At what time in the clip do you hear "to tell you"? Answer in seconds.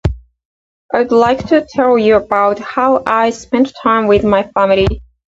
1.49-2.15